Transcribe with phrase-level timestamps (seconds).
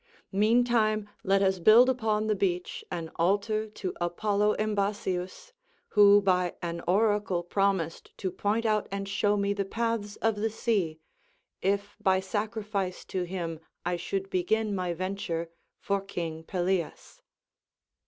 [0.31, 5.53] Meantime let us build upon the beach an altar to Apollo Embasius
[5.89, 10.49] who by an oracle promised to point out and show me the paths of the
[10.49, 10.97] sea,
[11.61, 17.21] if by sacrifice to him I should begin my venture for King Pelias."